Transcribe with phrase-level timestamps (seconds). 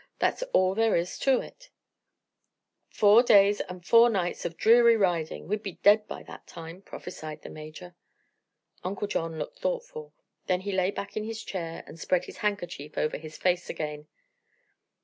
[0.17, 1.69] That's all there is to it."
[2.89, 5.47] "Four days and four nights of dreary riding.
[5.47, 7.95] We'd be dead by that time," prophesied the Major.
[8.83, 10.11] Uncle John looked thoughtful.
[10.47, 14.07] Then he lay back in his chair and spread his handkerchief over his face again.